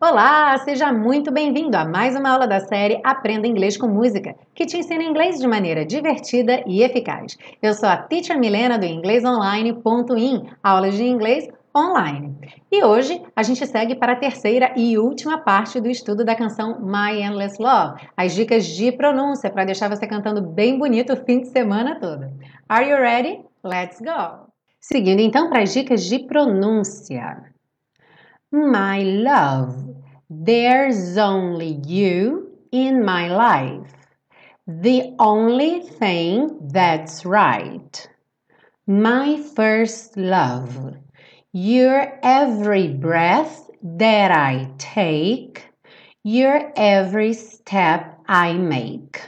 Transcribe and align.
Olá, 0.00 0.58
seja 0.58 0.92
muito 0.92 1.32
bem-vindo 1.32 1.74
a 1.78 1.84
mais 1.86 2.14
uma 2.14 2.30
aula 2.30 2.46
da 2.46 2.60
série 2.60 3.00
Aprenda 3.02 3.48
Inglês 3.48 3.78
com 3.78 3.88
Música, 3.88 4.34
que 4.54 4.66
te 4.66 4.76
ensina 4.76 5.02
inglês 5.02 5.40
de 5.40 5.46
maneira 5.46 5.86
divertida 5.86 6.62
e 6.66 6.82
eficaz. 6.82 7.38
Eu 7.62 7.72
sou 7.72 7.88
a 7.88 7.96
Teacher 7.96 8.38
Milena 8.38 8.78
do 8.78 8.84
inglesonline.in, 8.84 10.46
aulas 10.62 10.94
de 10.94 11.04
inglês 11.04 11.48
online. 11.74 12.36
E 12.70 12.84
hoje 12.84 13.22
a 13.34 13.42
gente 13.42 13.66
segue 13.66 13.94
para 13.94 14.12
a 14.12 14.16
terceira 14.16 14.74
e 14.76 14.98
última 14.98 15.38
parte 15.38 15.80
do 15.80 15.88
estudo 15.88 16.22
da 16.22 16.34
canção 16.34 16.80
My 16.80 17.18
Endless 17.22 17.60
Love, 17.60 18.02
as 18.14 18.34
dicas 18.34 18.66
de 18.66 18.92
pronúncia 18.92 19.48
para 19.50 19.64
deixar 19.64 19.88
você 19.88 20.06
cantando 20.06 20.42
bem 20.42 20.78
bonito 20.78 21.14
o 21.14 21.24
fim 21.24 21.40
de 21.40 21.48
semana 21.48 21.98
todo. 21.98 22.30
Are 22.68 22.86
you 22.86 22.98
ready? 22.98 23.53
Let's 23.64 23.98
go! 23.98 24.52
Seguindo 24.78 25.20
então 25.20 25.48
para 25.48 25.62
as 25.62 25.72
dicas 25.72 26.04
de 26.04 26.18
pronúncia. 26.26 27.50
My 28.52 29.02
love, 29.02 29.96
there's 30.28 31.16
only 31.16 31.80
you 31.86 32.58
in 32.70 33.02
my 33.02 33.30
life. 33.30 33.90
The 34.66 35.14
only 35.18 35.80
thing 35.80 36.68
that's 36.70 37.24
right. 37.24 38.06
My 38.86 39.38
first 39.56 40.14
love, 40.18 40.98
your 41.54 42.18
every 42.22 42.88
breath 42.88 43.70
that 43.82 44.30
I 44.30 44.68
take, 44.76 45.64
your 46.22 46.70
every 46.76 47.32
step 47.32 48.20
I 48.28 48.52
make. 48.52 49.22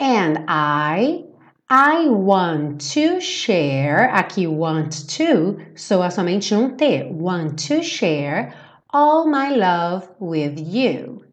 And 0.00 0.44
I 0.48 1.27
I 1.70 2.08
want 2.08 2.80
to 2.92 3.20
share, 3.20 4.08
aqui 4.14 4.46
want 4.46 5.06
to 5.10 5.60
soa 5.74 6.10
somente 6.10 6.52
um 6.52 6.78
T. 6.78 7.02
Want 7.10 7.58
to 7.68 7.82
share 7.82 8.54
all 8.88 9.26
my 9.26 9.50
love 9.50 10.08
with 10.18 10.58
you. 10.58 11.26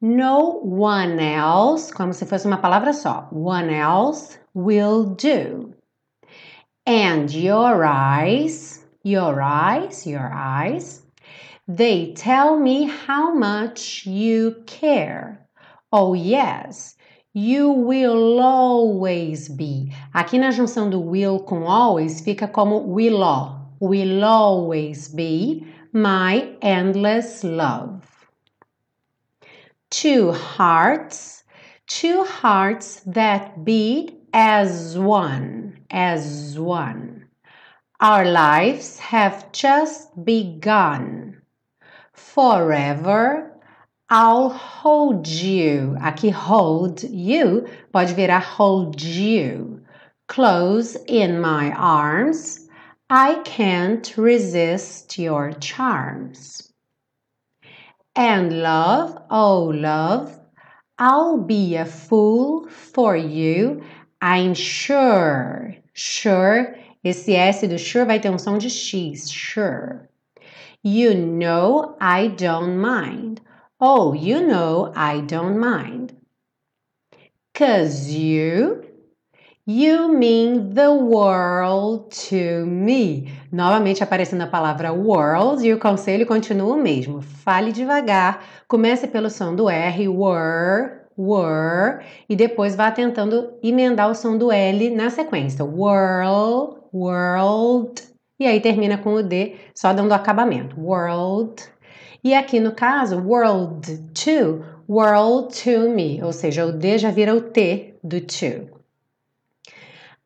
No 0.00 0.58
one 0.62 1.20
else, 1.20 1.90
como 1.90 2.12
se 2.12 2.24
fosse 2.24 2.46
uma 2.46 2.56
palavra 2.56 2.94
só. 2.94 3.30
One 3.30 3.68
else 3.68 4.38
will 4.54 5.04
do. 5.04 5.74
And 6.86 7.30
your 7.30 7.84
eyes, 7.84 8.82
your 9.02 9.42
eyes, 9.42 10.06
your 10.06 10.32
eyes, 10.32 11.02
they 11.68 12.14
tell 12.14 12.58
me 12.58 12.84
how 12.84 13.34
much 13.34 14.06
you 14.06 14.62
care. 14.64 15.46
Oh, 15.92 16.14
yes. 16.14 16.96
You 17.36 17.70
will 17.70 18.38
always 18.40 19.48
be. 19.48 19.92
Aqui 20.14 20.38
na 20.38 20.52
junção 20.52 20.88
do 20.88 21.00
will 21.00 21.40
com 21.40 21.66
always 21.66 22.20
fica 22.20 22.46
como 22.46 22.78
will 22.78 23.24
will 23.80 24.24
always 24.24 25.08
be 25.08 25.66
my 25.92 26.56
endless 26.62 27.42
love. 27.42 28.02
Two 29.90 30.30
hearts, 30.30 31.42
two 31.88 32.22
hearts 32.22 33.02
that 33.04 33.64
beat 33.64 34.12
as 34.32 34.96
one, 34.96 35.76
as 35.90 36.56
one. 36.56 37.26
Our 37.98 38.26
lives 38.26 39.00
have 39.00 39.50
just 39.50 40.24
begun. 40.24 41.42
Forever 42.12 43.53
I'll 44.10 44.50
hold 44.50 45.26
you. 45.26 45.96
Aqui 46.00 46.28
hold 46.30 47.02
you 47.04 47.66
pode 47.92 48.10
virar 48.10 48.40
hold 48.40 49.00
you. 49.00 49.80
Close 50.28 50.96
in 51.06 51.40
my 51.40 51.72
arms. 51.72 52.68
I 53.08 53.36
can't 53.44 54.16
resist 54.16 55.18
your 55.18 55.52
charms. 55.52 56.72
And 58.14 58.62
love, 58.62 59.16
oh 59.30 59.72
love, 59.74 60.38
I'll 60.98 61.38
be 61.38 61.76
a 61.76 61.84
fool 61.84 62.68
for 62.68 63.16
you. 63.16 63.82
I'm 64.20 64.54
sure. 64.54 65.74
Sure. 65.94 66.76
Esse 67.02 67.34
S 67.34 67.62
do 67.62 67.78
sure 67.78 68.04
vai 68.04 68.18
ter 68.18 68.30
um 68.30 68.38
som 68.38 68.58
de 68.58 68.68
X. 68.68 69.30
Sure. 69.30 70.08
You 70.82 71.14
know 71.14 71.96
I 72.00 72.28
don't 72.28 72.76
mind. 72.78 73.40
Oh, 73.86 74.14
you 74.14 74.40
know 74.40 74.94
I 74.96 75.20
don't 75.20 75.58
mind. 75.58 76.16
Cause 77.52 78.08
you, 78.08 78.82
you 79.66 80.08
mean 80.08 80.72
the 80.72 80.90
world 80.90 82.10
to 82.30 82.64
me. 82.64 83.30
Novamente 83.52 84.02
aparecendo 84.02 84.40
a 84.40 84.46
palavra 84.46 84.90
world 84.90 85.62
e 85.66 85.74
o 85.74 85.78
conselho 85.78 86.24
continua 86.24 86.72
o 86.72 86.82
mesmo. 86.82 87.20
Fale 87.20 87.72
devagar, 87.72 88.42
comece 88.66 89.06
pelo 89.06 89.28
som 89.28 89.54
do 89.54 89.68
R, 89.68 90.08
were, 90.08 91.02
were, 91.14 92.06
e 92.26 92.34
depois 92.34 92.74
vá 92.74 92.90
tentando 92.90 93.52
emendar 93.62 94.10
o 94.10 94.14
som 94.14 94.38
do 94.38 94.50
L 94.50 94.96
na 94.96 95.10
sequência. 95.10 95.62
World, 95.62 96.78
world, 96.90 98.02
e 98.40 98.46
aí 98.46 98.60
termina 98.60 98.96
com 98.96 99.12
o 99.12 99.22
D, 99.22 99.56
só 99.74 99.92
dando 99.92 100.12
acabamento. 100.12 100.80
World, 100.80 101.62
e 102.24 102.32
aqui 102.32 102.58
no 102.58 102.72
caso, 102.72 103.18
world 103.18 103.86
to, 104.14 104.64
world 104.88 105.54
to 105.54 105.90
me, 105.90 106.22
ou 106.22 106.32
seja, 106.32 106.64
o 106.64 106.72
D 106.72 106.96
já 106.96 107.10
vira 107.10 107.34
o 107.34 107.40
T 107.42 107.94
do 108.02 108.18
to. 108.22 108.70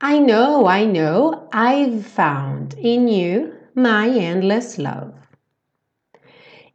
I 0.00 0.20
know, 0.20 0.68
I 0.68 0.86
know, 0.86 1.48
I've 1.52 2.06
found 2.06 2.76
in 2.78 3.08
you 3.08 3.52
my 3.74 4.08
endless 4.08 4.78
love. 4.78 5.12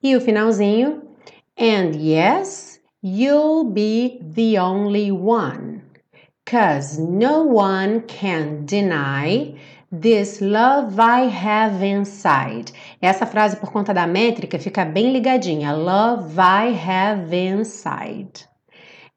E 0.04 0.14
o 0.14 0.20
finalzinho, 0.20 1.02
and 1.58 1.96
yes, 1.96 2.82
you'll 3.02 3.72
be 3.72 4.20
the 4.22 4.58
only 4.58 5.10
one, 5.10 5.84
cause 6.46 7.00
no 7.00 7.44
one 7.44 8.02
can 8.02 8.66
deny 8.66 9.56
This 9.96 10.42
love 10.42 11.00
I 11.00 11.28
have 11.30 11.84
inside. 11.84 12.72
Essa 13.00 13.28
frase, 13.28 13.58
por 13.58 13.72
conta 13.72 13.94
da 13.94 14.08
métrica, 14.08 14.58
fica 14.58 14.84
bem 14.84 15.14
ligadinha. 15.14 15.72
Love 15.72 16.40
I 16.40 16.74
have 16.74 17.32
inside. 17.32 18.48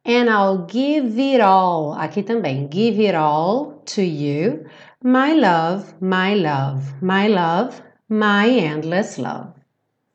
And 0.05 0.29
I'll 0.29 0.67
give 0.67 1.19
it 1.19 1.41
all. 1.41 1.95
Aqui 1.95 2.23
também. 2.23 2.69
Give 2.69 3.01
it 3.01 3.15
all 3.15 3.83
to 3.87 4.03
you. 4.03 4.67
My 5.03 5.33
love, 5.33 5.95
my 5.99 6.35
love, 6.35 6.83
my 7.01 7.27
love, 7.27 7.83
my 8.07 8.47
endless 8.47 9.17
love. 9.17 9.56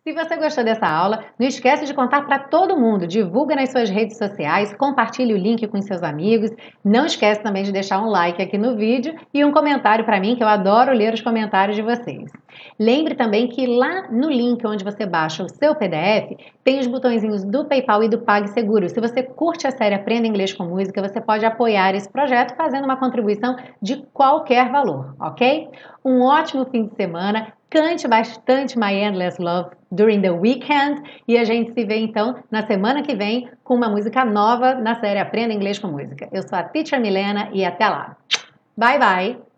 Se 0.04 0.14
você 0.14 0.36
gostou 0.36 0.64
dessa 0.64 0.88
aula, 0.88 1.26
não 1.38 1.48
esquece 1.48 1.86
de 1.86 1.94
contar 1.94 2.24
para 2.26 2.40
todo 2.40 2.76
mundo, 2.76 3.06
divulga 3.06 3.56
nas 3.56 3.70
suas 3.70 3.88
redes 3.88 4.18
sociais, 4.18 4.74
compartilhe 4.74 5.32
o 5.32 5.38
link 5.38 5.68
com 5.68 5.80
seus 5.80 6.02
amigos. 6.02 6.50
Não 6.84 7.06
esquece 7.06 7.44
também 7.44 7.62
de 7.62 7.72
deixar 7.72 8.02
um 8.02 8.10
like 8.10 8.42
aqui 8.42 8.58
no 8.58 8.76
vídeo 8.76 9.14
e 9.32 9.46
um 9.46 9.52
comentário 9.52 10.04
para 10.04 10.20
mim, 10.20 10.36
que 10.36 10.44
eu 10.44 10.48
adoro 10.48 10.92
ler 10.92 11.14
os 11.14 11.22
comentários 11.22 11.76
de 11.76 11.84
vocês. 11.84 12.32
Lembre 12.80 13.16
também 13.16 13.48
que 13.48 13.66
lá 13.66 14.10
no 14.12 14.30
link 14.30 14.66
onde 14.66 14.84
você 14.84 15.06
baixa 15.06 15.44
o 15.44 15.50
seu 15.50 15.76
PDF, 15.76 16.38
tem 16.64 16.80
os 16.80 16.88
botõezinhos 16.88 17.44
do 17.44 17.66
PayPal 17.66 18.04
e 18.04 18.10
do 18.10 18.20
PagSeguro. 18.20 18.90
Se 18.90 19.00
você 19.00 19.24
curte 19.24 19.68
a 19.68 19.72
série 19.72 19.96
Aprenda 19.96 20.28
Inglês 20.28 20.54
com 20.54 20.64
Música, 20.64 21.02
você 21.02 21.22
pode 21.22 21.46
apoiar 21.46 21.94
esse 21.96 22.10
projeto 22.10 22.56
fazendo 22.56 22.86
uma 22.86 22.98
contribuição 22.98 23.56
de 23.82 24.04
qualquer 24.14 24.72
valor, 24.72 25.16
ok? 25.20 25.70
Um 26.04 26.22
ótimo 26.22 26.66
fim 26.66 26.88
de 26.88 26.96
semana. 26.96 27.54
Cante 27.70 28.06
bastante 28.06 28.78
My 28.78 28.94
Endless 28.94 29.42
Love 29.42 29.70
during 29.90 30.22
the 30.22 30.32
weekend 30.32 31.04
e 31.26 31.38
a 31.38 31.46
gente 31.46 31.74
se 31.74 31.86
vê 31.86 32.00
então 32.00 32.36
na 32.52 32.68
semana 32.68 33.02
que 33.02 33.16
vem 33.16 33.50
com 33.64 33.76
uma 33.76 33.88
música 33.88 34.26
nova 34.26 34.76
na 34.76 34.96
série 34.96 35.20
Aprenda 35.20 35.54
Inglês 35.54 35.80
com 35.80 35.88
Música. 35.88 36.28
Eu 36.34 36.42
sou 36.44 36.58
a 36.58 36.64
Teacher 36.64 37.00
Milena 37.00 37.50
e 37.54 37.64
até 37.64 37.88
lá. 37.88 38.18
Bye 38.76 39.00
bye. 39.00 39.51